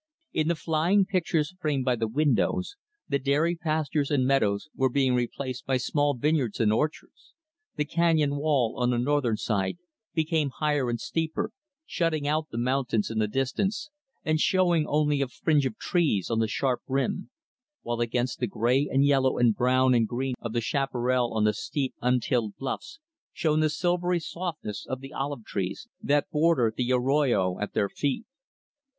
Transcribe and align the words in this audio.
In 0.33 0.47
the 0.47 0.55
flying 0.55 1.05
pictures 1.05 1.53
framed 1.61 1.85
by 1.85 1.95
the 1.95 2.07
windows, 2.07 2.75
the 3.07 3.19
dairy 3.19 3.55
pastures 3.55 4.09
and 4.09 4.25
meadows 4.25 4.67
were 4.73 4.89
being 4.89 5.13
replaced 5.13 5.67
by 5.67 5.77
small 5.77 6.15
vineyards 6.15 6.59
and 6.59 6.73
orchards; 6.73 7.35
the 7.75 7.85
canyon 7.85 8.35
wall, 8.37 8.79
on 8.79 8.89
the 8.89 8.97
northern 8.97 9.37
side, 9.37 9.77
became 10.15 10.49
higher 10.57 10.89
and 10.89 10.99
steeper, 10.99 11.51
shutting 11.85 12.27
out 12.27 12.47
the 12.49 12.57
mountains 12.57 13.11
in 13.11 13.19
the 13.19 13.27
distance 13.27 13.91
and 14.25 14.39
showing 14.39 14.87
only 14.87 15.21
a 15.21 15.27
fringe 15.27 15.67
of 15.67 15.77
trees 15.77 16.31
on 16.31 16.39
the 16.39 16.47
sharp 16.47 16.81
rim; 16.87 17.29
while 17.83 18.01
against 18.01 18.39
the 18.39 18.47
gray 18.47 18.89
and 18.91 19.05
yellow 19.05 19.37
and 19.37 19.55
brown 19.55 19.93
and 19.93 20.07
green 20.07 20.33
of 20.41 20.51
the 20.51 20.61
chaparral 20.61 21.31
on 21.31 21.43
the 21.43 21.53
steep, 21.53 21.93
untilled 22.01 22.55
bluffs, 22.57 22.97
shone 23.33 23.59
the 23.59 23.69
silvery 23.69 24.19
softness 24.19 24.83
of 24.87 24.99
the 24.99 25.13
olive 25.13 25.45
trees 25.45 25.87
that 26.01 26.27
border 26.31 26.73
the 26.75 26.91
arroyo 26.91 27.59
at 27.59 27.73
their 27.73 27.87
feet. 27.87 28.25